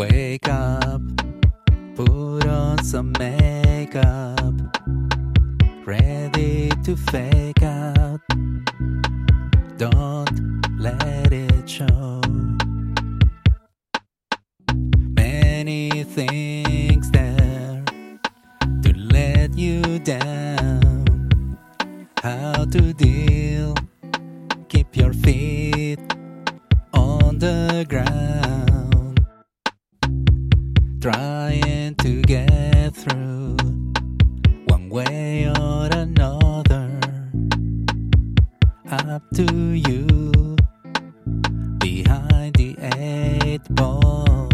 [0.00, 1.02] wake up,
[1.94, 4.54] put on some makeup,
[5.84, 8.18] ready to fake out.
[9.76, 12.22] Don't let it show.
[15.22, 17.84] Many things there
[18.82, 21.58] to let you down.
[22.22, 23.74] How to deal?
[24.70, 26.00] Keep your feet
[26.94, 28.09] on the ground.
[31.60, 33.56] Trying to get through
[34.66, 36.90] one way or another.
[38.90, 40.56] Up to you
[41.78, 44.48] behind the eight ball.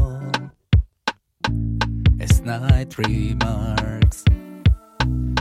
[2.20, 4.24] As night remarks,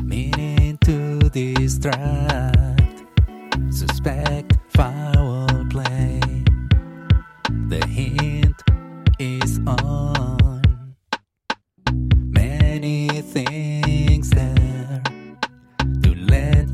[0.04, 3.04] meaning to distract,
[3.70, 4.55] suspect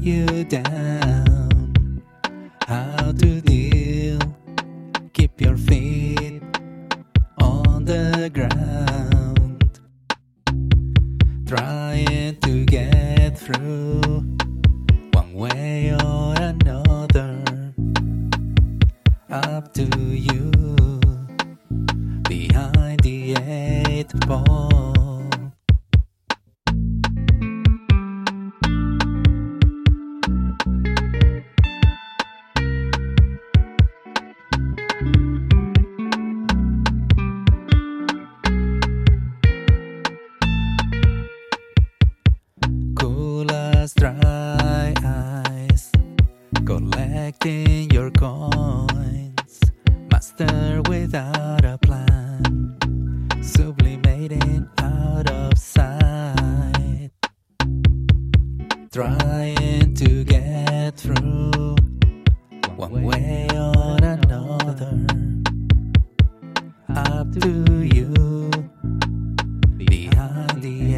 [0.01, 2.01] you down.
[2.67, 4.19] How to deal?
[5.13, 6.41] Keep your feet
[7.39, 9.79] on the ground.
[11.45, 13.90] Trying to get through
[43.99, 45.91] Cool as dry ice,
[46.65, 49.59] collecting your coins.
[50.11, 52.77] Master without a plan,
[53.41, 57.09] sublimating out of sight.
[58.91, 61.75] Trying to get through
[62.75, 65.05] one way or another.
[66.95, 68.13] Up to you
[69.77, 70.90] behind the